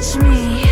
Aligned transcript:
touch 0.00 0.16
me. 0.22 0.69